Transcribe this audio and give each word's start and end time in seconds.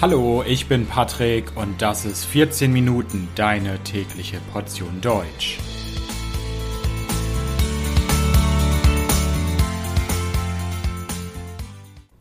Hallo, 0.00 0.44
ich 0.46 0.68
bin 0.68 0.86
Patrick 0.86 1.56
und 1.56 1.82
das 1.82 2.04
ist 2.04 2.24
14 2.24 2.72
Minuten 2.72 3.26
deine 3.34 3.82
tägliche 3.82 4.38
Portion 4.52 5.00
Deutsch. 5.00 5.58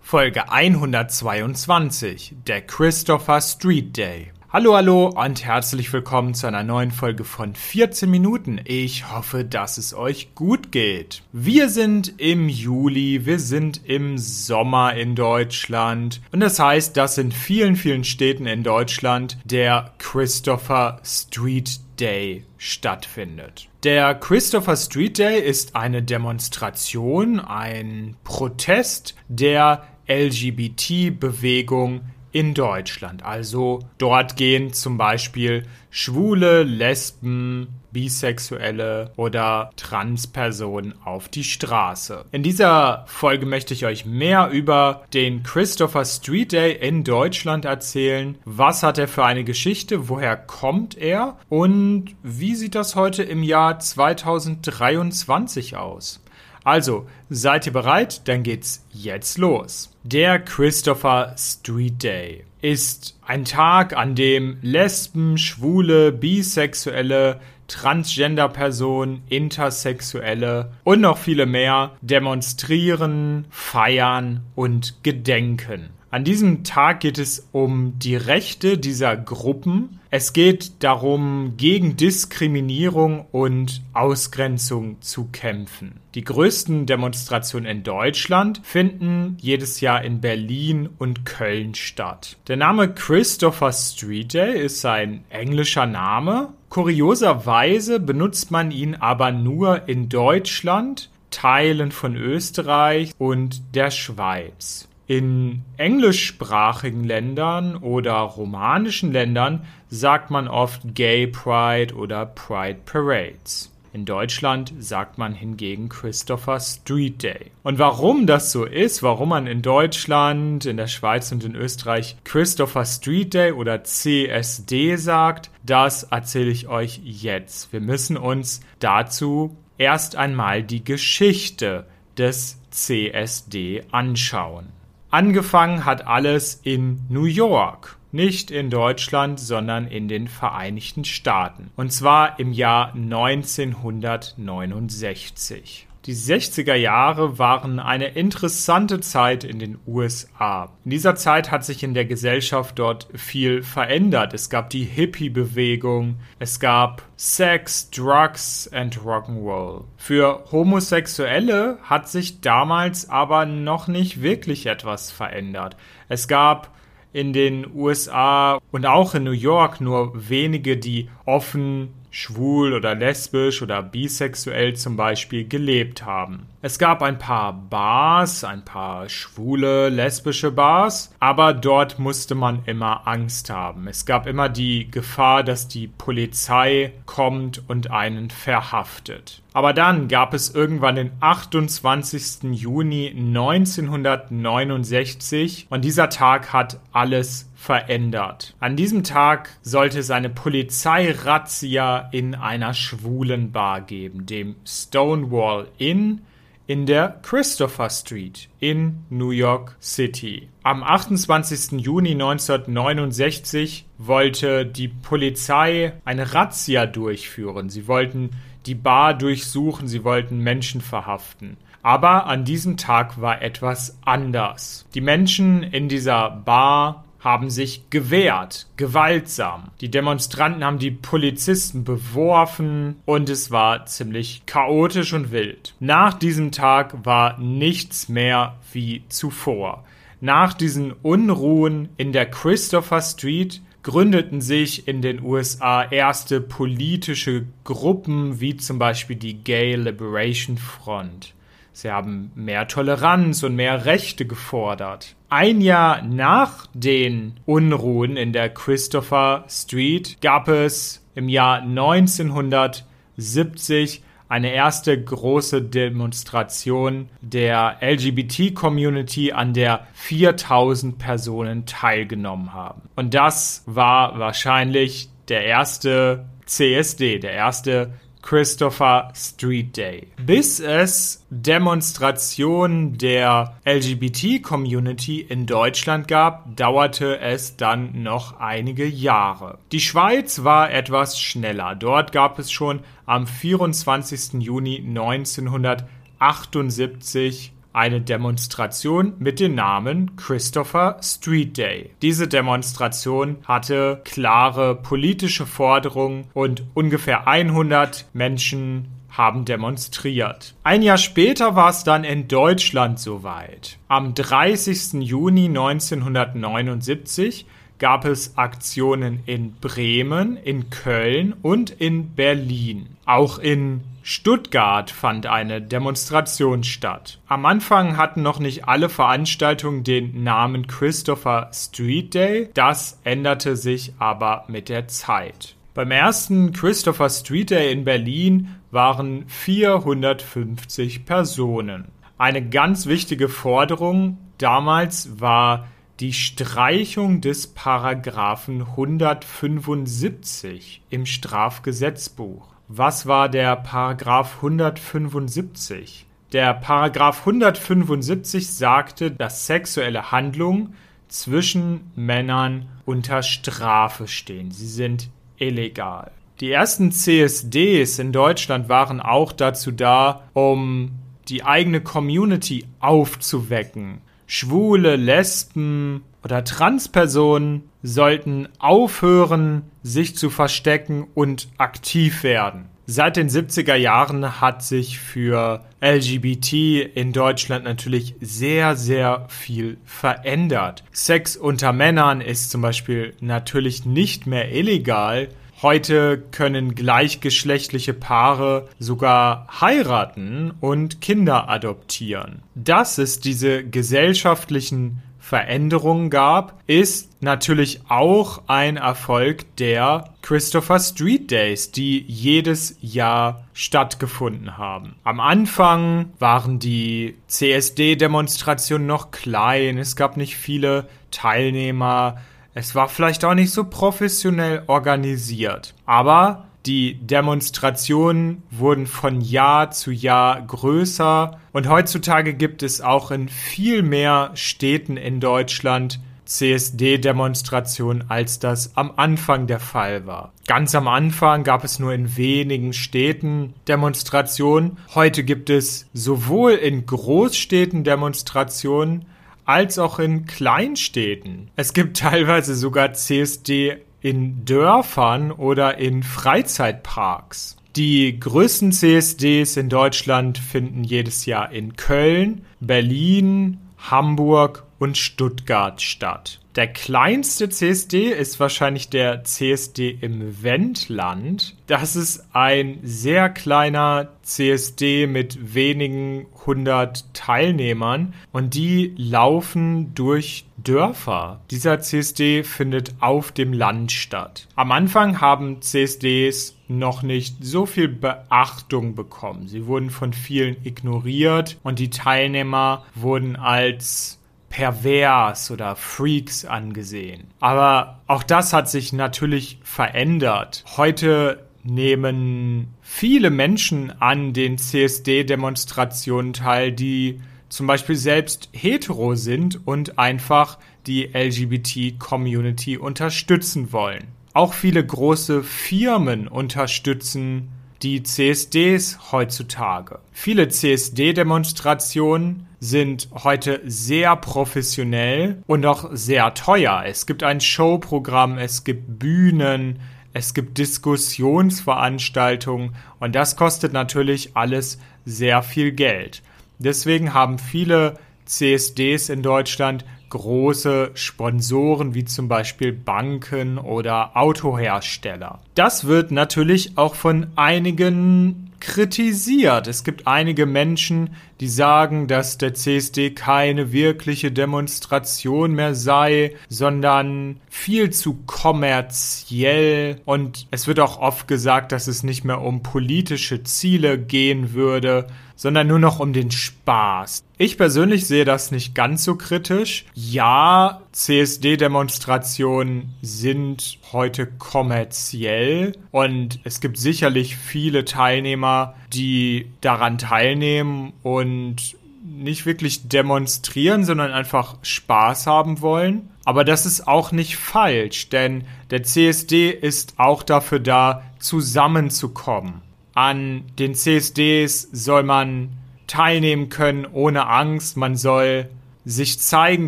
Folge 0.02 0.52
122, 0.52 2.38
der 2.48 2.62
Christopher 2.66 3.41
Street 3.41 3.96
Day. 3.96 4.32
Hallo, 4.50 4.75
hallo 4.75 5.09
und 5.09 5.43
herzlich 5.43 5.91
willkommen 5.91 6.34
zu 6.34 6.48
einer 6.48 6.63
neuen 6.63 6.91
Folge 6.91 7.25
von 7.25 7.54
14 7.54 8.09
Minuten. 8.09 8.62
Ich 8.63 9.12
hoffe, 9.12 9.43
dass 9.43 9.77
es 9.77 9.93
euch 9.93 10.36
gut 10.36 10.71
geht. 10.71 11.21
Wir 11.34 11.68
sind 11.68 12.13
im 12.16 12.48
Juli, 12.48 13.25
wir 13.25 13.39
sind 13.39 13.81
im 13.84 14.18
Sommer 14.18 14.94
in 14.94 15.16
Deutschland 15.16 16.22
und 16.31 16.39
das 16.39 16.59
heißt, 16.59 16.95
dass 16.95 17.17
in 17.17 17.34
vielen, 17.34 17.75
vielen 17.75 18.05
Städten 18.05 18.45
in 18.45 18.63
Deutschland 18.63 19.38
der 19.44 19.91
Christopher 19.98 21.02
Street 21.03 21.81
Day 22.00 22.45
stattfindet. 22.58 23.67
Der 23.84 24.16
Christopher 24.16 24.77
Street 24.77 25.17
Day 25.17 25.41
ist 25.41 25.75
eine 25.75 26.03
Demonstration, 26.03 27.41
ein 27.41 28.16
Protest 28.23 29.14
der 29.27 29.84
LGBT-Bewegung 30.08 32.00
in 32.38 32.54
Deutschland. 32.54 33.26
Also 33.26 33.80
dort 33.98 34.36
gehen 34.36 34.72
zum 34.72 34.95
Beispiel 35.00 35.64
Schwule, 35.90 36.62
Lesben, 36.62 37.80
Bisexuelle 37.91 39.12
oder 39.16 39.72
Transpersonen 39.76 40.94
auf 41.04 41.30
die 41.30 41.44
Straße. 41.44 42.26
In 42.31 42.44
dieser 42.44 43.05
Folge 43.08 43.48
möchte 43.48 43.73
ich 43.73 43.88
euch 43.88 44.05
mehr 44.05 44.52
über 44.52 45.02
den 45.16 45.42
Christopher 45.42 46.05
Street 46.05 46.52
Day 46.52 46.73
in 46.73 47.04
Deutschland 47.04 47.66
erzählen. 47.66 48.38
Was 48.45 48.83
hat 48.83 49.00
er 49.00 49.08
für 49.08 49.26
eine 49.26 49.44
Geschichte? 49.44 50.08
Woher 50.08 50.38
kommt 50.38 50.95
er? 50.95 51.39
Und 51.50 52.16
wie 52.22 52.54
sieht 52.54 52.76
das 52.76 52.95
heute 52.95 53.23
im 53.23 53.42
Jahr 53.42 53.80
2023 53.80 55.76
aus? 55.76 56.22
Also, 56.64 57.08
seid 57.30 57.66
ihr 57.66 57.72
bereit? 57.72 58.28
Dann 58.28 58.44
geht's 58.44 58.86
jetzt 58.92 59.38
los. 59.38 59.89
Der 60.09 60.39
Christopher 60.39 61.36
Street 61.38 62.02
Day 62.02 62.45
ist 62.61 63.19
ein 63.25 63.44
Tag, 63.44 63.94
an 63.94 64.16
dem 64.16 64.58
Lesben, 64.61 65.38
Schwule, 65.38 66.14
Bisexuelle, 66.14 67.41
Transgender-Personen, 67.67 69.23
Intersexuelle 69.27 70.72
und 70.86 71.02
noch 71.02 71.17
viele 71.17 71.45
mehr 71.45 71.91
demonstrieren, 71.99 73.47
feiern 73.49 74.45
und 74.55 75.03
gedenken. 75.03 75.89
An 76.09 76.23
diesem 76.23 76.63
Tag 76.63 77.02
geht 77.02 77.17
es 77.17 77.50
um 77.52 78.00
die 78.00 78.16
Rechte 78.16 78.77
dieser 78.77 79.17
Gruppen. 79.17 80.00
Es 80.09 80.31
geht 80.31 80.81
darum, 80.81 81.55
gegen 81.58 81.97
Diskriminierung 81.97 83.25
und 83.33 83.81
Ausgrenzung 83.91 85.02
zu 85.02 85.27
kämpfen. 85.33 85.99
Die 86.16 86.23
größten 86.23 86.86
Demonstrationen 86.86 87.69
in 87.69 87.83
Deutschland 87.83 88.61
finden 88.64 89.36
jedes 89.41 89.81
Jahr 89.81 90.02
in 90.02 90.22
Berlin 90.22 90.88
und 90.97 91.25
Köln 91.25 91.75
statt. 91.75 92.38
Der 92.47 92.55
Name 92.55 92.94
Christopher 92.94 93.73
Street 93.73 94.33
Day 94.33 94.64
ist 94.64 94.86
ein 94.86 95.25
englischer 95.30 95.88
Name. 95.88 96.53
Kurioserweise 96.69 97.99
benutzt 97.99 98.49
man 98.49 98.71
ihn 98.71 98.95
aber 98.95 99.33
nur 99.33 99.89
in 99.89 100.08
Deutschland, 100.08 101.09
Teilen 101.31 101.92
von 101.92 102.16
Österreich 102.16 103.11
und 103.17 103.75
der 103.75 103.92
Schweiz. 103.92 104.88
In 105.08 105.63
englischsprachigen 105.77 107.05
Ländern 107.05 107.77
oder 107.77 108.16
romanischen 108.16 109.14
Ländern 109.14 109.66
sagt 109.89 110.31
man 110.31 110.49
oft 110.49 110.81
Gay 110.95 111.27
Pride 111.27 111.95
oder 111.95 112.26
Pride 112.26 112.80
Parades. 112.86 113.71
In 113.93 114.04
Deutschland 114.04 114.73
sagt 114.80 115.17
man 115.17 115.33
hingegen 115.33 115.87
Christopher 115.87 116.59
Street 116.59 117.23
Day. 117.23 117.52
Und 117.64 117.80
warum 117.80 118.27
das 118.27 118.52
so 118.52 118.65
ist, 118.65 119.02
warum 119.02 119.30
man 119.30 119.48
in 119.48 119.61
Deutschland, 119.61 120.65
in 120.65 120.76
der 120.76 120.87
Schweiz 120.87 121.32
und 121.32 121.45
in 121.45 121.55
Österreich 121.55 122.17
Christopher 122.26 122.83
Street 122.83 123.33
Day 123.33 123.53
oder 123.53 123.86
CSD 123.86 124.98
sagt, 124.98 125.52
das 125.65 126.03
erzähle 126.03 126.52
ich 126.52 126.67
euch 126.67 126.99
jetzt. 127.03 127.71
Wir 127.71 127.80
müssen 127.80 128.18
uns 128.18 128.59
dazu 128.80 129.56
erst 129.77 130.18
einmal 130.18 130.63
die 130.63 130.83
Geschichte 130.83 131.86
des 132.18 132.59
CSD 132.71 133.83
anschauen. 133.92 134.76
Angefangen 135.10 135.86
hat 135.86 136.06
alles 136.06 136.60
in 136.63 137.06
New 137.07 137.24
York. 137.24 137.95
Nicht 138.12 138.51
in 138.51 138.69
Deutschland, 138.69 139.40
sondern 139.40 139.88
in 139.88 140.10
den 140.10 140.28
Vereinigten 140.28 141.06
Staaten. 141.06 141.72
Und 141.75 141.94
zwar 141.94 142.40
im 142.40 142.51
Jahr 142.51 142.94
1969. 142.94 145.87
Die 146.07 146.16
60er 146.16 146.74
Jahre 146.74 147.38
waren 147.38 147.81
eine 147.81 148.07
interessante 148.07 149.01
Zeit 149.01 149.44
in 149.44 149.60
den 149.60 149.78
USA. 149.86 150.72
In 150.86 150.92
dieser 150.92 151.16
Zeit 151.16 151.51
hat 151.51 151.66
sich 151.66 151.84
in 151.84 151.94
der 151.94 152.06
Gesellschaft 152.06 152.80
dort 152.80 153.10
viel 153.13 153.62
verändert. 153.62 154.34
Es 154.34 154.50
gab 154.50 154.69
die 154.69 154.86
Hippie-Bewegung, 154.86 156.16
es 156.40 156.62
gab 156.62 157.04
Sex, 157.18 157.90
Drugs 157.90 158.69
and 158.72 159.01
Rock'n'Roll. 159.01 159.84
Für 159.98 160.45
Homosexuelle 160.50 161.78
hat 161.84 162.07
sich 162.07 162.39
damals 162.39 163.10
aber 163.10 163.45
noch 163.45 163.89
nicht 163.89 164.22
wirklich 164.22 164.68
etwas 164.68 165.12
verändert. 165.12 165.75
Es 166.07 166.30
gab 166.30 166.72
in 167.12 167.34
den 167.34 167.68
USA 167.74 168.60
und 168.72 168.86
auch 168.86 169.13
in 169.13 169.25
New 169.25 169.31
York 169.31 169.81
nur 169.81 170.30
wenige, 170.30 170.78
die 170.78 171.10
offen 171.25 171.89
schwul 172.18 172.74
oder 172.74 172.95
lesbisch 172.95 173.62
oder 173.62 173.83
bisexuell 173.83 174.75
zum 174.75 174.98
Beispiel 174.98 175.48
gelebt 175.48 176.04
haben. 176.04 176.48
Es 176.63 176.80
gab 176.80 177.04
ein 177.04 177.19
paar 177.19 177.54
Bars, 177.54 178.44
ein 178.44 178.66
paar 178.66 179.07
schwule, 179.07 179.89
lesbische 179.89 180.50
Bars, 180.50 181.13
aber 181.19 181.54
dort 181.54 182.00
musste 182.00 182.33
man 182.33 182.63
immer 182.66 183.07
Angst 183.07 183.51
haben. 183.51 183.88
Es 183.88 184.07
gab 184.07 184.25
immer 184.25 184.50
die 184.50 184.89
Gefahr, 184.89 185.44
dass 185.44 185.68
die 185.68 185.86
Polizei 185.86 186.92
kommt 187.06 187.62
und 187.69 187.92
einen 187.92 188.31
verhaftet. 188.31 189.44
Aber 189.54 189.74
dann 189.74 190.07
gab 190.07 190.33
es 190.33 190.50
irgendwann 190.54 190.95
den 190.95 191.12
28. 191.19 192.51
Juni 192.51 193.13
1969 193.16 195.68
und 195.69 195.86
dieser 195.86 196.10
Tag 196.10 196.51
hat 196.51 196.80
alles 196.92 197.46
verändert. 197.57 198.56
An 198.60 198.75
diesem 198.75 199.04
Tag 199.04 199.50
sollte 199.63 200.00
es 200.00 200.12
eine 200.12 200.30
Polizeirazzia 200.30 202.07
in 202.12 202.36
einer 202.36 202.74
schwulen 202.75 203.51
Bar 203.51 203.81
geben, 203.81 204.28
dem 204.28 204.56
Stonewall 204.63 205.68
Inn 205.78 206.22
in 206.68 206.86
der 206.86 207.19
Christopher 207.24 207.90
Street 207.90 208.48
in 208.60 209.06
New 209.10 209.31
York 209.31 209.75
City. 209.81 210.50
Am 210.63 210.84
28. 210.84 211.81
Juni 211.81 212.12
1969 212.12 213.86
wollte 213.98 214.66
die 214.66 214.89
Polizei 214.89 215.94
eine 216.06 216.34
Razzia 216.34 216.86
durchführen. 216.86 217.69
Sie 217.69 217.88
wollten 217.88 218.31
die 218.66 218.75
Bar 218.75 219.13
durchsuchen, 219.13 219.88
sie 219.88 220.04
wollten 220.04 220.39
Menschen 220.39 220.81
verhaften. 220.81 221.57
Aber 221.81 222.28
an 222.28 222.44
diesem 222.44 222.78
Tag 222.78 223.19
war 223.19 223.42
etwas 223.42 223.98
anders. 224.04 224.86
Die 224.94 225.01
Menschen 225.01 225.63
in 225.63 225.88
dieser 225.88 226.30
Bar 226.30 227.06
haben 227.19 227.50
sich 227.50 227.89
gewehrt, 227.89 228.68
gewaltsam. 228.78 229.72
Die 229.81 229.92
Demonstranten 229.92 230.63
haben 230.63 230.80
die 230.80 230.92
Polizisten 230.92 231.83
beworfen 231.83 232.98
und 233.06 233.30
es 233.30 233.51
war 233.51 233.86
ziemlich 233.86 234.44
chaotisch 234.45 235.13
und 235.13 235.31
wild. 235.31 235.74
Nach 235.80 236.13
diesem 236.13 236.51
Tag 236.51 237.06
war 237.06 237.38
nichts 237.39 238.10
mehr 238.10 238.57
wie 238.72 239.04
zuvor. 239.10 239.83
Nach 240.19 240.53
diesen 240.53 240.94
Unruhen 240.94 241.89
in 241.97 242.12
der 242.12 242.25
Christopher 242.25 243.01
Street 243.01 243.62
gründeten 243.83 244.41
sich 244.41 244.88
in 244.88 245.01
den 245.01 245.21
USA 245.21 245.83
erste 245.83 246.41
politische 246.41 247.45
Gruppen 247.63 248.39
wie 248.41 248.57
zum 248.57 248.80
Beispiel 248.80 249.15
die 249.15 249.36
Gay 249.36 249.75
Liberation 249.75 250.57
Front. 250.57 251.33
Sie 251.71 251.91
haben 251.91 252.31
mehr 252.33 252.68
Toleranz 252.68 253.44
und 253.44 253.56
mehr 253.56 253.86
Rechte 253.86 254.25
gefordert. 254.25 255.15
Ein 255.29 255.59
Jahr 255.59 256.03
nach 256.03 256.68
den 256.74 257.38
Unruhen 257.45 258.15
in 258.15 258.31
der 258.31 258.47
Christopher 258.47 259.44
Street 259.50 260.21
gab 260.21 260.47
es 260.47 261.06
im 261.15 261.27
Jahr 261.27 261.63
1970 261.63 264.03
eine 264.29 264.53
erste 264.53 265.03
große 265.03 265.63
Demonstration 265.63 267.09
der 267.19 267.75
LGBT-Community, 267.81 269.33
an 269.33 269.53
der 269.53 269.85
4000 269.95 270.97
Personen 270.97 271.65
teilgenommen 271.65 272.53
haben. 272.53 272.83
Und 272.95 273.13
das 273.13 273.63
war 273.65 274.18
wahrscheinlich 274.19 275.09
der 275.27 275.44
erste 275.44 276.24
CSD, 276.45 277.19
der 277.19 277.33
erste 277.33 277.91
Christopher 278.21 279.11
Street 279.15 279.77
Day. 279.77 280.07
Bis 280.17 280.59
es 280.59 281.25
Demonstrationen 281.29 282.97
der 282.97 283.55
LGBT-Community 283.65 285.21
in 285.21 285.45
Deutschland 285.45 286.07
gab, 286.07 286.55
dauerte 286.55 287.19
es 287.19 287.57
dann 287.57 288.01
noch 288.03 288.39
einige 288.39 288.85
Jahre. 288.85 289.57
Die 289.71 289.79
Schweiz 289.79 290.43
war 290.43 290.71
etwas 290.71 291.19
schneller. 291.19 291.75
Dort 291.75 292.11
gab 292.11 292.39
es 292.39 292.51
schon 292.51 292.79
am 293.05 293.27
24. 293.27 294.41
Juni 294.41 294.79
1978 294.79 297.53
eine 297.77 298.01
Demonstration 298.01 299.13
mit 299.19 299.39
dem 299.39 299.53
Namen 299.53 300.15
Christopher 300.15 300.97
Street 301.03 301.57
Day. 301.57 301.91
Diese 302.01 302.27
Demonstration 302.27 303.38
hatte 303.45 304.01
klare 304.03 304.75
politische 304.75 305.45
Forderungen 305.45 306.25
und 306.33 306.63
ungefähr 306.74 307.27
100 307.27 308.07
Menschen 308.13 308.88
haben 309.09 309.45
demonstriert. 309.45 310.56
Ein 310.63 310.81
Jahr 310.81 310.97
später 310.97 311.56
war 311.56 311.69
es 311.69 311.83
dann 311.83 312.03
in 312.03 312.27
Deutschland 312.27 313.00
soweit. 313.00 313.77
Am 313.88 314.15
30. 314.15 315.03
Juni 315.03 315.45
1979 315.45 317.45
gab 317.79 318.06
es 318.06 318.38
Aktionen 318.38 319.19
in 319.25 319.53
Bremen, 319.53 320.38
in 320.38 320.69
Köln 320.69 321.33
und 321.41 321.69
in 321.69 322.15
Berlin. 322.15 322.97
Auch 323.06 323.39
in 323.39 323.81
Stuttgart 324.03 324.89
fand 324.89 325.25
eine 325.25 325.62
Demonstration 325.62 326.63
statt. 326.63 327.19
Am 327.27 327.45
Anfang 327.45 327.97
hatten 327.97 328.21
noch 328.21 328.39
nicht 328.39 328.68
alle 328.68 328.89
Veranstaltungen 328.89 329.83
den 329.83 330.24
Namen 330.24 330.68
Christopher 330.68 331.51
Street 331.53 332.13
Day, 332.13 332.50
das 332.53 333.00
änderte 333.03 333.56
sich 333.57 333.94
aber 334.00 334.45
mit 334.47 334.69
der 334.69 334.88
Zeit. 334.88 335.56
Beim 335.74 335.91
ersten 335.91 336.53
Christopher 336.53 337.09
Street 337.09 337.51
Day 337.51 337.71
in 337.71 337.83
Berlin 337.83 338.56
waren 338.71 339.27
450 339.27 341.06
Personen. 341.06 341.89
Eine 342.18 342.47
ganz 342.47 342.88
wichtige 342.88 343.29
Forderung 343.29 344.18
damals 344.38 345.19
war 345.19 345.68
die 345.99 346.13
Streichung 346.13 347.21
des 347.21 347.47
Paragraphen 347.47 348.61
175 348.61 350.83
im 350.91 351.07
Strafgesetzbuch. 351.07 352.45
Was 352.67 353.07
war 353.07 353.29
der 353.29 353.55
Paragraph 353.55 354.35
175? 354.38 356.05
Der 356.33 356.53
Paragraph 356.53 357.21
175 357.21 358.47
sagte, 358.47 359.09
dass 359.11 359.47
sexuelle 359.47 360.11
Handlungen 360.11 360.75
zwischen 361.07 361.89
Männern 361.95 362.67
unter 362.85 363.23
Strafe 363.23 364.07
stehen. 364.07 364.51
Sie 364.51 364.67
sind 364.67 365.09
illegal. 365.38 366.11
Die 366.41 366.51
ersten 366.51 366.91
CSDs 366.91 367.97
in 367.97 368.11
Deutschland 368.11 368.69
waren 368.69 369.01
auch 369.01 369.31
dazu 369.31 369.71
da, 369.71 370.21
um 370.33 370.91
die 371.29 371.43
eigene 371.43 371.81
Community 371.81 372.65
aufzuwecken. 372.79 374.01
Schwule, 374.27 374.97
Lesben 374.97 376.03
oder 376.24 376.44
Transpersonen 376.44 377.63
sollten 377.81 378.50
aufhören, 378.59 379.63
sich 379.81 380.15
zu 380.15 380.29
verstecken 380.29 381.07
und 381.15 381.47
aktiv 381.57 382.24
werden. 382.24 382.65
Seit 382.89 383.18
den 383.18 383.29
70er 383.29 383.75
Jahren 383.75 384.39
hat 384.39 384.63
sich 384.63 384.97
für 384.97 385.65
LGBT 385.81 386.53
in 386.95 387.12
Deutschland 387.12 387.65
natürlich 387.65 388.15
sehr, 388.21 388.77
sehr 388.77 389.25
viel 389.29 389.77
verändert. 389.83 390.85
Sex 390.91 391.35
unter 391.35 391.74
Männern 391.74 392.21
ist 392.21 392.50
zum 392.50 392.62
Beispiel 392.62 393.13
natürlich 393.19 393.85
nicht 393.85 394.25
mehr 394.25 394.53
illegal. 394.53 395.27
Heute 395.63 396.24
können 396.31 396.75
gleichgeschlechtliche 396.75 397.95
Paare 397.95 398.69
sogar 398.77 399.48
heiraten 399.59 400.54
und 400.62 401.01
Kinder 401.01 401.50
adoptieren. 401.50 402.44
Dass 402.54 403.00
es 403.00 403.19
diese 403.21 403.63
gesellschaftlichen 403.63 405.01
Veränderungen 405.18 406.12
gab, 406.12 406.62
ist 406.68 407.24
natürlich 407.24 407.81
auch 407.89 408.44
ein 408.45 408.77
Erfolg 408.77 409.56
der 409.57 410.13
Christopher 410.21 410.80
Street 410.80 411.31
Days, 411.31 411.71
die 411.71 412.06
jedes 412.07 412.77
Jahr 412.80 413.44
stattgefunden 413.53 414.60
haben. 414.60 414.95
Am 415.03 415.19
Anfang 415.19 416.13
waren 416.19 416.60
die 416.60 417.15
CSD-Demonstrationen 417.27 418.86
noch 418.86 419.10
klein, 419.10 419.80
es 419.80 419.95
gab 419.95 420.18
nicht 420.18 420.38
viele 420.38 420.88
Teilnehmer, 421.10 422.21
es 422.57 422.74
war 422.74 422.89
vielleicht 422.89 423.24
auch 423.24 423.36
nicht 423.36 423.51
so 423.51 423.65
professionell 423.65 424.63
organisiert. 424.65 425.75
Aber 425.86 426.45
die 426.65 426.95
Demonstrationen 426.95 428.42
wurden 428.50 428.88
von 428.88 429.21
Jahr 429.21 429.69
zu 429.69 429.92
Jahr 429.92 430.42
größer 430.42 431.39
und 431.54 431.69
heutzutage 431.69 432.33
gibt 432.33 432.63
es 432.63 432.81
auch 432.81 433.12
in 433.12 433.30
viel 433.30 433.83
mehr 433.83 434.31
Städten 434.33 434.98
in 434.98 435.19
Deutschland 435.19 436.00
CSD-Demonstrationen, 436.25 438.06
als 438.09 438.39
das 438.39 438.75
am 438.75 438.92
Anfang 438.98 439.45
der 439.45 439.60
Fall 439.60 440.07
war. 440.07 440.33
Ganz 440.48 440.74
am 440.74 440.88
Anfang 440.88 441.44
gab 441.44 441.63
es 441.63 441.77
nur 441.77 441.94
in 441.94 442.18
wenigen 442.18 442.74
Städten 442.74 443.53
Demonstrationen. 443.68 444.77
Heute 444.95 445.24
gibt 445.24 445.51
es 445.51 445.86
sowohl 445.94 446.53
in 446.53 446.88
Großstädten 446.88 447.83
Demonstrationen 447.83 449.06
als 449.47 449.79
auch 449.79 449.97
in 449.97 450.25
Kleinstädten. 450.25 451.49
Es 451.55 451.73
gibt 451.73 451.97
teilweise 451.97 452.53
sogar 452.53 452.94
CSD 452.94 453.77
in 454.01 454.45
Dörfern 454.45 455.31
oder 455.31 455.77
in 455.77 456.03
Freizeitparks. 456.03 457.57
Die 457.75 458.19
größten 458.19 458.71
CSDs 458.71 459.57
in 459.57 459.69
Deutschland 459.69 460.38
finden 460.38 460.83
jedes 460.83 461.25
Jahr 461.25 461.51
in 461.51 461.75
Köln, 461.75 462.45
Berlin, 462.59 463.59
Hamburg 463.77 464.65
und 464.79 464.97
Stuttgart 464.97 465.81
statt. 465.81 466.39
Der 466.57 466.65
kleinste 466.65 467.50
CSD 467.50 468.12
ist 468.12 468.39
wahrscheinlich 468.39 468.89
der 468.89 469.24
CSD 469.24 469.95
im 470.01 470.42
Wendland. 470.42 471.56
Das 471.68 471.95
ist 471.95 472.25
ein 472.33 472.80
sehr 472.81 473.30
kleiner 473.30 474.07
CSD 474.24 475.06
mit 475.06 475.54
wenigen 475.54 476.25
hundert 476.48 477.13
Teilnehmern 477.13 478.15
und 478.31 478.56
die 478.56 478.95
laufen 478.98 479.94
durch 479.94 480.45
Dörfer. 480.57 481.42
Dieser 481.51 481.80
CSD 481.80 482.44
findet 482.44 482.95
auf 483.01 483.31
dem 483.31 483.53
Land 483.53 483.92
statt. 483.92 484.48
Am 484.56 484.71
Anfang 484.71 485.21
haben 485.21 485.62
CSDs 485.62 486.56
noch 486.68 487.03
nicht 487.03 487.36
so 487.39 487.68
viel 487.68 487.88
Beachtung 487.88 488.95
bekommen. 488.95 489.48
Sie 489.48 489.68
wurden 489.68 489.92
von 489.92 490.12
vielen 490.12 490.57
ignoriert 490.65 491.57
und 491.62 491.77
die 491.77 491.92
Teilnehmer 491.92 492.83
wurden 492.95 493.36
als 493.36 494.16
pervers 494.57 495.51
oder 495.51 495.75
Freaks 495.75 496.43
angesehen. 496.43 497.27
Aber 497.39 498.00
auch 498.08 498.24
das 498.24 498.53
hat 498.53 498.67
sich 498.67 498.91
natürlich 498.91 499.60
verändert. 499.62 500.63
Heute 500.77 501.46
nehmen 501.62 502.74
viele 502.81 503.29
Menschen 503.29 503.93
an 504.01 504.34
den 504.34 504.58
CSD-Demonstrationen 504.58 506.34
teil, 506.34 506.72
die 506.72 507.22
zum 507.50 507.67
Beispiel 507.67 507.98
selbst 507.98 508.50
hetero 508.51 509.13
sind 509.13 509.67
und 509.67 510.00
einfach 510.00 510.58
die 510.88 511.03
LGBT-Community 511.13 512.77
unterstützen 512.77 513.72
wollen. 513.72 514.08
Auch 514.34 514.53
viele 514.53 514.84
große 514.84 515.43
Firmen 515.43 516.27
unterstützen 516.27 517.50
die 517.84 518.03
CSDs 518.03 519.12
heutzutage. 519.12 520.00
Viele 520.12 520.50
CSD-Demonstrationen 520.50 522.48
sind 522.60 523.10
heute 523.24 523.62
sehr 523.65 524.15
professionell 524.15 525.43
und 525.46 525.65
auch 525.65 525.89
sehr 525.91 526.34
teuer. 526.34 526.84
Es 526.86 527.05
gibt 527.05 527.22
ein 527.24 527.39
Showprogramm, 527.39 528.38
es 528.38 528.63
gibt 528.63 529.00
Bühnen, 529.00 529.79
es 530.13 530.34
gibt 530.34 530.57
Diskussionsveranstaltungen 530.57 532.74
und 533.00 533.13
das 533.13 533.36
kostet 533.36 533.74
natürlich 533.74 534.36
alles 534.36 534.79
sehr 535.05 535.43
viel 535.43 535.72
Geld. 535.72 536.24
Deswegen 536.57 537.13
haben 537.13 537.38
viele 537.38 538.00
CSDs 538.25 539.10
in 539.10 539.22
Deutschland 539.22 539.86
große 540.09 540.91
Sponsoren 540.93 541.93
wie 541.93 542.05
zum 542.05 542.27
Beispiel 542.27 542.71
Banken 542.73 543.57
oder 543.57 544.15
Autohersteller. 544.15 545.39
Das 545.55 545.85
wird 545.85 546.11
natürlich 546.11 546.77
auch 546.77 546.95
von 546.95 547.27
einigen 547.35 548.47
kritisiert. 548.59 549.67
Es 549.67 549.83
gibt 549.83 550.07
einige 550.07 550.45
Menschen, 550.45 551.11
die 551.39 551.47
sagen, 551.47 552.07
dass 552.07 552.37
der 552.37 552.53
CSD 552.53 553.11
keine 553.11 553.71
wirkliche 553.71 554.31
Demonstration 554.31 555.53
mehr 555.53 555.75
sei, 555.75 556.35
sondern 556.49 557.39
viel 557.49 557.91
zu 557.91 558.19
kommerziell. 558.25 560.01
Und 560.05 560.47
es 560.51 560.67
wird 560.67 560.79
auch 560.79 560.99
oft 560.99 561.27
gesagt, 561.27 561.71
dass 561.71 561.87
es 561.87 562.03
nicht 562.03 562.23
mehr 562.23 562.41
um 562.41 562.63
politische 562.63 563.43
Ziele 563.43 563.99
gehen 563.99 564.53
würde, 564.53 565.07
sondern 565.35 565.67
nur 565.67 565.79
noch 565.79 565.99
um 565.99 566.13
den 566.13 566.31
Spaß. 566.31 567.23
Ich 567.37 567.57
persönlich 567.57 568.07
sehe 568.07 568.25
das 568.25 568.51
nicht 568.51 568.73
ganz 568.73 569.03
so 569.03 569.15
kritisch. 569.15 569.85
Ja, 569.93 570.81
CSD-Demonstrationen 570.91 572.94
sind 573.01 573.79
heute 573.91 574.27
kommerziell 574.27 575.74
und 575.91 576.39
es 576.44 576.60
gibt 576.60 576.77
sicherlich 576.77 577.38
viele 577.38 577.86
Teilnehmer, 577.86 578.75
die 578.94 579.51
daran 579.62 579.98
teilnehmen 579.98 580.94
und 581.03 581.77
nicht 582.03 582.46
wirklich 582.46 582.88
demonstrieren, 582.88 583.86
sondern 583.86 584.12
einfach 584.12 584.58
Spaß 584.62 585.27
haben 585.27 585.62
wollen. 585.62 586.10
Aber 586.25 586.44
das 586.44 586.65
ist 586.65 586.88
auch 586.88 587.12
nicht 587.12 587.38
falsch, 587.38 588.10
denn 588.10 588.46
der 588.70 588.84
CSD 588.84 589.51
ist 589.51 589.96
auch 589.98 590.24
dafür 590.24 590.60
da, 590.60 591.03
zusammenzukommen. 591.20 592.62
An 592.94 593.44
den 593.60 593.75
CSDs 593.75 594.70
soll 594.72 595.03
man 595.03 595.50
teilnehmen 595.88 596.50
können 596.50 596.86
ohne 596.86 597.27
Angst, 597.27 597.77
man 597.77 597.96
soll 597.96 598.50
sich 598.88 599.20
zeigen 599.20 599.67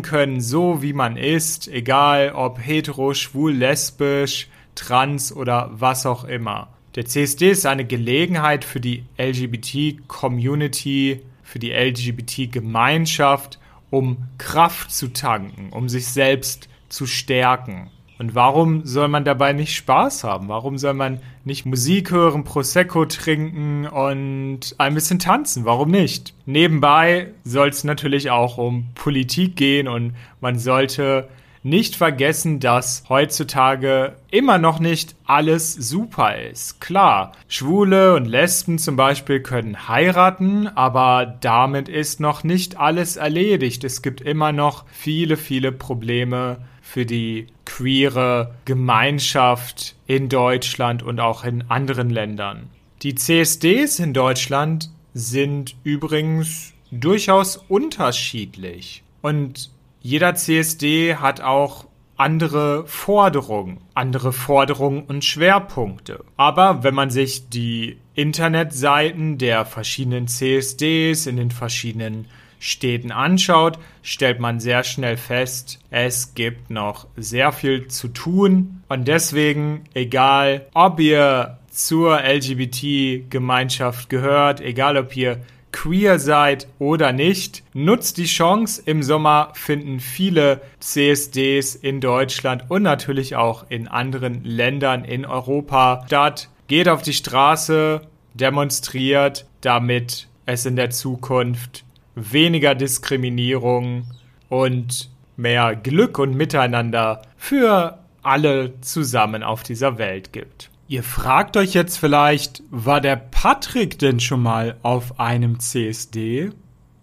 können, 0.00 0.40
so 0.40 0.80
wie 0.80 0.94
man 0.94 1.18
ist, 1.18 1.68
egal 1.68 2.32
ob 2.34 2.58
hetero, 2.58 3.12
schwul, 3.12 3.52
lesbisch, 3.52 4.48
trans 4.74 5.30
oder 5.30 5.70
was 5.74 6.06
auch 6.06 6.24
immer. 6.24 6.68
Der 6.94 7.04
CSD 7.04 7.50
ist 7.50 7.66
eine 7.66 7.84
Gelegenheit 7.84 8.64
für 8.64 8.80
die 8.80 9.04
LGBT-Community, 9.18 11.20
für 11.42 11.58
die 11.58 11.70
LGBT-Gemeinschaft, 11.70 13.58
um 13.90 14.28
Kraft 14.38 14.90
zu 14.90 15.12
tanken, 15.12 15.68
um 15.70 15.90
sich 15.90 16.06
selbst 16.06 16.70
zu 16.88 17.06
stärken. 17.06 17.90
Und 18.20 18.34
warum 18.34 18.84
soll 18.84 19.08
man 19.08 19.24
dabei 19.24 19.54
nicht 19.54 19.74
Spaß 19.74 20.24
haben? 20.24 20.48
Warum 20.48 20.76
soll 20.76 20.92
man 20.92 21.20
nicht 21.46 21.64
Musik 21.64 22.10
hören, 22.10 22.44
Prosecco 22.44 23.06
trinken 23.06 23.86
und 23.86 24.74
ein 24.76 24.92
bisschen 24.92 25.18
tanzen? 25.18 25.64
Warum 25.64 25.90
nicht? 25.90 26.34
Nebenbei 26.44 27.28
soll 27.44 27.70
es 27.70 27.82
natürlich 27.82 28.30
auch 28.30 28.58
um 28.58 28.88
Politik 28.94 29.56
gehen 29.56 29.88
und 29.88 30.12
man 30.42 30.58
sollte 30.58 31.28
nicht 31.62 31.96
vergessen, 31.96 32.60
dass 32.60 33.04
heutzutage 33.08 34.16
immer 34.30 34.58
noch 34.58 34.80
nicht 34.80 35.16
alles 35.24 35.72
super 35.72 36.36
ist. 36.36 36.78
Klar, 36.78 37.32
Schwule 37.48 38.14
und 38.16 38.26
Lesben 38.26 38.76
zum 38.76 38.96
Beispiel 38.96 39.40
können 39.40 39.88
heiraten, 39.88 40.68
aber 40.68 41.38
damit 41.40 41.88
ist 41.88 42.20
noch 42.20 42.44
nicht 42.44 42.78
alles 42.78 43.16
erledigt. 43.16 43.82
Es 43.82 44.02
gibt 44.02 44.20
immer 44.20 44.52
noch 44.52 44.84
viele, 44.92 45.38
viele 45.38 45.72
Probleme 45.72 46.58
für 46.82 47.06
die 47.06 47.46
queere 47.80 48.54
Gemeinschaft 48.66 49.96
in 50.06 50.28
Deutschland 50.28 51.02
und 51.02 51.18
auch 51.18 51.44
in 51.44 51.64
anderen 51.70 52.10
Ländern. 52.10 52.68
Die 53.02 53.14
CSDs 53.14 53.98
in 54.00 54.12
Deutschland 54.12 54.90
sind 55.14 55.76
übrigens 55.82 56.74
durchaus 56.90 57.56
unterschiedlich. 57.56 59.02
Und 59.22 59.70
jeder 60.02 60.34
CSD 60.34 61.16
hat 61.16 61.40
auch 61.40 61.86
andere 62.18 62.86
Forderungen, 62.86 63.78
andere 63.94 64.34
Forderungen 64.34 65.04
und 65.04 65.24
Schwerpunkte. 65.24 66.22
Aber 66.36 66.82
wenn 66.84 66.94
man 66.94 67.08
sich 67.08 67.48
die 67.48 67.96
Internetseiten 68.14 69.38
der 69.38 69.64
verschiedenen 69.64 70.28
CSDs 70.28 71.26
in 71.26 71.38
den 71.38 71.50
verschiedenen 71.50 72.26
Städten 72.60 73.10
anschaut, 73.10 73.78
stellt 74.02 74.38
man 74.38 74.60
sehr 74.60 74.84
schnell 74.84 75.16
fest, 75.16 75.80
es 75.90 76.34
gibt 76.34 76.70
noch 76.70 77.08
sehr 77.16 77.50
viel 77.50 77.88
zu 77.88 78.08
tun. 78.08 78.84
Und 78.88 79.08
deswegen, 79.08 79.84
egal 79.94 80.66
ob 80.74 81.00
ihr 81.00 81.58
zur 81.70 82.20
LGBT-Gemeinschaft 82.20 84.10
gehört, 84.10 84.60
egal 84.60 84.96
ob 84.98 85.16
ihr 85.16 85.40
queer 85.72 86.18
seid 86.18 86.66
oder 86.78 87.12
nicht, 87.12 87.62
nutzt 87.72 88.18
die 88.18 88.26
Chance. 88.26 88.82
Im 88.84 89.02
Sommer 89.02 89.52
finden 89.54 90.00
viele 90.00 90.60
CSDs 90.80 91.76
in 91.76 92.00
Deutschland 92.00 92.64
und 92.68 92.82
natürlich 92.82 93.36
auch 93.36 93.64
in 93.70 93.88
anderen 93.88 94.44
Ländern 94.44 95.04
in 95.04 95.24
Europa 95.24 96.02
statt. 96.06 96.48
Geht 96.66 96.88
auf 96.88 97.02
die 97.02 97.14
Straße, 97.14 98.02
demonstriert, 98.34 99.46
damit 99.60 100.28
es 100.46 100.66
in 100.66 100.76
der 100.76 100.90
Zukunft 100.90 101.84
weniger 102.20 102.74
Diskriminierung 102.74 104.04
und 104.48 105.10
mehr 105.36 105.76
Glück 105.76 106.18
und 106.18 106.34
Miteinander 106.34 107.22
für 107.36 107.98
alle 108.22 108.80
zusammen 108.80 109.42
auf 109.42 109.62
dieser 109.62 109.98
Welt 109.98 110.32
gibt. 110.32 110.70
Ihr 110.88 111.02
fragt 111.02 111.56
euch 111.56 111.72
jetzt 111.72 111.98
vielleicht, 111.98 112.62
war 112.70 113.00
der 113.00 113.16
Patrick 113.16 113.98
denn 113.98 114.18
schon 114.18 114.42
mal 114.42 114.76
auf 114.82 115.20
einem 115.20 115.60
CSD? 115.60 116.50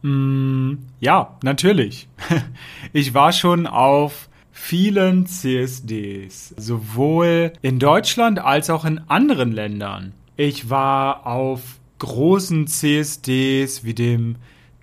Mm, 0.01 0.73
ja, 0.99 1.37
natürlich. 1.41 2.09
ich 2.93 3.13
war 3.13 3.31
schon 3.31 3.65
auf 3.65 4.29
vielen 4.51 5.25
CSDs, 5.25 6.53
sowohl 6.57 7.53
in 7.61 7.79
Deutschland 7.79 8.39
als 8.39 8.69
auch 8.69 8.83
in 8.83 8.99
anderen 9.07 9.53
Ländern. 9.53 10.13
Ich 10.35 10.69
war 10.69 11.25
auf 11.25 11.61
großen 11.99 12.67
CSDs 12.67 13.85
wie 13.85 13.93
dem 13.93 14.35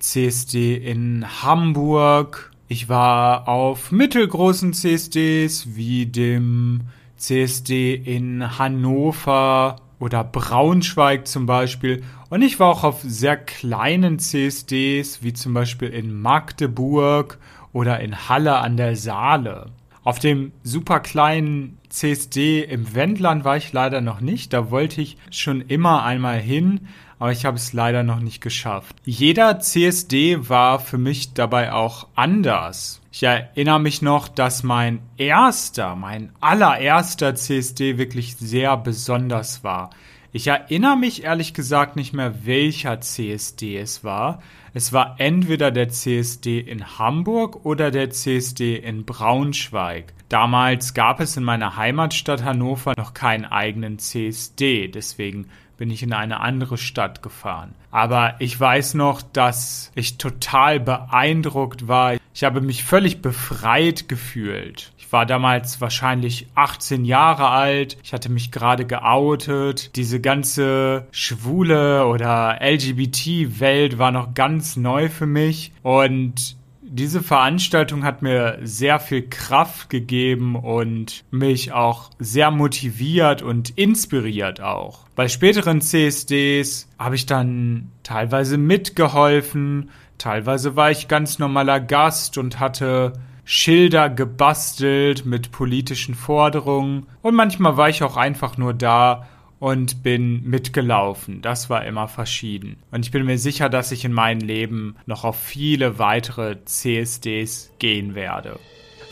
CSD 0.05 0.75
in 0.75 1.25
Hamburg. 1.41 2.51
Ich 2.67 2.89
war 2.89 3.47
auf 3.47 3.91
mittelgroßen 3.91 4.73
CSDs 4.73 5.75
wie 5.75 6.05
dem 6.05 6.81
CSD 7.17 7.95
in 7.95 8.59
Hannover 8.59 9.77
oder 9.99 10.23
Braunschweig 10.23 11.27
zum 11.27 11.47
Beispiel. 11.47 12.03
Und 12.29 12.43
ich 12.43 12.59
war 12.59 12.69
auch 12.69 12.83
auf 12.83 13.01
sehr 13.01 13.35
kleinen 13.35 14.19
CSDs, 14.19 15.23
wie 15.23 15.33
zum 15.33 15.55
Beispiel 15.55 15.89
in 15.89 16.21
Magdeburg 16.21 17.39
oder 17.73 17.99
in 17.99 18.29
Halle 18.29 18.57
an 18.57 18.77
der 18.77 18.95
Saale. 18.95 19.71
Auf 20.05 20.19
dem 20.19 20.51
super 20.61 20.99
kleinen 20.99 21.79
CSD 21.89 22.61
im 22.61 22.93
Wendland 22.93 23.43
war 23.43 23.57
ich 23.57 23.73
leider 23.73 24.01
noch 24.01 24.21
nicht. 24.21 24.53
Da 24.53 24.69
wollte 24.69 25.01
ich 25.01 25.17
schon 25.31 25.61
immer 25.61 26.03
einmal 26.03 26.39
hin, 26.39 26.87
aber 27.17 27.31
ich 27.31 27.43
habe 27.43 27.57
es 27.57 27.73
leider 27.73 28.03
noch 28.03 28.19
nicht 28.19 28.39
geschafft. 28.39 28.95
Jeder 29.03 29.59
CSD 29.59 30.47
war 30.47 30.77
für 30.77 30.99
mich 30.99 31.33
dabei 31.33 31.73
auch 31.73 32.07
anders. 32.13 33.01
Ich 33.11 33.23
erinnere 33.23 33.79
mich 33.79 34.03
noch, 34.03 34.27
dass 34.27 34.61
mein 34.61 34.99
erster, 35.17 35.95
mein 35.95 36.31
allererster 36.39 37.33
CSD 37.33 37.97
wirklich 37.97 38.35
sehr 38.35 38.77
besonders 38.77 39.63
war. 39.63 39.89
Ich 40.35 40.47
erinnere 40.47 40.97
mich 40.97 41.23
ehrlich 41.23 41.53
gesagt 41.53 41.95
nicht 41.95 42.11
mehr, 42.11 42.45
welcher 42.45 42.99
CSD 42.99 43.77
es 43.77 44.03
war. 44.03 44.41
Es 44.73 44.91
war 44.91 45.15
entweder 45.17 45.71
der 45.71 45.87
CSD 45.87 46.59
in 46.59 46.99
Hamburg 46.99 47.65
oder 47.65 47.89
der 47.89 48.09
CSD 48.09 48.75
in 48.75 49.05
Braunschweig. 49.05 50.13
Damals 50.27 50.93
gab 50.93 51.21
es 51.21 51.37
in 51.37 51.45
meiner 51.45 51.77
Heimatstadt 51.77 52.43
Hannover 52.43 52.95
noch 52.97 53.13
keinen 53.13 53.45
eigenen 53.45 53.97
CSD, 53.97 54.89
deswegen 54.89 55.47
bin 55.77 55.89
ich 55.89 56.03
in 56.03 56.11
eine 56.11 56.41
andere 56.41 56.77
Stadt 56.77 57.21
gefahren. 57.21 57.73
Aber 57.89 58.35
ich 58.39 58.59
weiß 58.59 58.95
noch, 58.95 59.21
dass 59.21 59.93
ich 59.95 60.17
total 60.17 60.81
beeindruckt 60.81 61.87
war. 61.87 62.17
Ich 62.35 62.43
habe 62.43 62.59
mich 62.59 62.83
völlig 62.83 63.21
befreit 63.21 64.09
gefühlt. 64.09 64.91
Ich 64.97 65.09
war 65.13 65.25
damals 65.25 65.79
wahrscheinlich 65.79 66.47
18 66.53 67.05
Jahre 67.05 67.47
alt. 67.47 67.95
Ich 68.03 68.11
hatte 68.11 68.29
mich 68.29 68.51
gerade 68.51 68.85
geoutet. 68.85 69.95
Diese 69.95 70.19
ganze 70.19 71.07
schwule 71.11 72.05
oder 72.07 72.59
LGBT-Welt 72.59 73.99
war 73.99 74.11
noch 74.11 74.33
ganz 74.33 74.75
neu 74.75 75.07
für 75.07 75.25
mich. 75.25 75.71
Und 75.81 76.57
diese 76.81 77.23
Veranstaltung 77.23 78.03
hat 78.03 78.21
mir 78.21 78.59
sehr 78.63 78.99
viel 78.99 79.29
Kraft 79.29 79.89
gegeben 79.89 80.57
und 80.57 81.23
mich 81.31 81.71
auch 81.71 82.09
sehr 82.19 82.51
motiviert 82.51 83.43
und 83.43 83.77
inspiriert 83.77 84.59
auch. 84.59 85.05
Bei 85.15 85.29
späteren 85.29 85.79
CSDs 85.79 86.89
habe 86.99 87.15
ich 87.15 87.25
dann 87.25 87.91
teilweise 88.03 88.57
mitgeholfen, 88.57 89.89
teilweise 90.17 90.75
war 90.75 90.91
ich 90.91 91.07
ganz 91.07 91.39
normaler 91.39 91.79
Gast 91.79 92.37
und 92.37 92.59
hatte 92.59 93.13
Schilder 93.43 94.09
gebastelt 94.09 95.25
mit 95.25 95.51
politischen 95.51 96.15
Forderungen 96.15 97.05
und 97.21 97.35
manchmal 97.35 97.77
war 97.77 97.89
ich 97.89 98.03
auch 98.03 98.17
einfach 98.17 98.57
nur 98.57 98.73
da 98.73 99.27
und 99.59 100.01
bin 100.03 100.43
mitgelaufen. 100.43 101.41
Das 101.41 101.69
war 101.69 101.85
immer 101.85 102.07
verschieden. 102.07 102.77
Und 102.91 103.05
ich 103.05 103.11
bin 103.11 103.25
mir 103.25 103.37
sicher, 103.37 103.67
dass 103.69 103.91
ich 103.91 104.05
in 104.05 104.13
meinem 104.13 104.41
Leben 104.41 104.95
noch 105.05 105.23
auf 105.23 105.39
viele 105.39 105.99
weitere 105.99 106.57
CSDs 106.65 107.71
gehen 107.79 108.15
werde. 108.15 108.59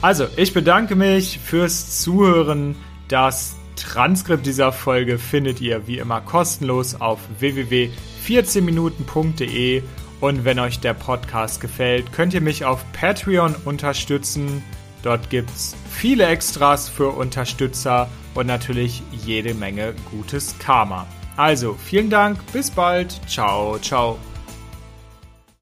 Also, 0.02 0.26
ich 0.36 0.54
bedanke 0.54 0.96
mich 0.96 1.38
fürs 1.40 2.02
Zuhören. 2.02 2.76
Das 3.08 3.56
Transkript 3.76 4.46
dieser 4.46 4.72
Folge 4.72 5.18
findet 5.18 5.60
ihr 5.62 5.88
wie 5.88 5.98
immer 5.98 6.22
kostenlos 6.22 6.94
auf 7.00 7.20
www.14minuten.de 7.40 9.82
und 10.24 10.46
wenn 10.46 10.58
euch 10.58 10.80
der 10.80 10.94
Podcast 10.94 11.60
gefällt, 11.60 12.14
könnt 12.14 12.34
ihr 12.34 12.40
mich 12.40 12.64
auf 12.64 12.86
Patreon 12.94 13.58
unterstützen. 13.66 14.64
Dort 15.02 15.30
gibt 15.30 15.50
es 15.50 15.76
viele 15.92 16.28
Extras 16.28 16.88
für 16.88 17.10
Unterstützer 17.10 18.08
und 18.34 18.48
natürlich 18.48 19.04
jede 19.12 19.54
Menge 19.54 19.94
gutes 20.12 20.58
Karma. 20.60 21.08
Also, 21.36 21.74
vielen 21.74 22.10
Dank, 22.10 22.40
bis 22.54 22.72
bald, 22.72 23.20
ciao, 23.28 23.78
ciao. 23.80 24.18